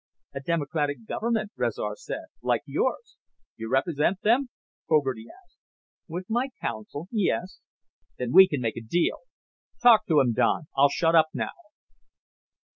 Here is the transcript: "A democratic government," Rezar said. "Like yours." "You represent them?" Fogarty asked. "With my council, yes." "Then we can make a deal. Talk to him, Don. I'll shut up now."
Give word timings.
"A 0.33 0.39
democratic 0.39 1.05
government," 1.07 1.51
Rezar 1.55 1.95
said. 1.95 2.25
"Like 2.41 2.61
yours." 2.65 3.17
"You 3.55 3.69
represent 3.69 4.19
them?" 4.23 4.49
Fogarty 4.87 5.27
asked. 5.45 5.59
"With 6.07 6.25
my 6.27 6.49
council, 6.59 7.07
yes." 7.11 7.59
"Then 8.17 8.31
we 8.33 8.47
can 8.47 8.61
make 8.61 8.77
a 8.77 8.81
deal. 8.81 9.19
Talk 9.83 10.07
to 10.07 10.19
him, 10.19 10.33
Don. 10.33 10.63
I'll 10.75 10.89
shut 10.89 11.13
up 11.13 11.27
now." 11.35 11.51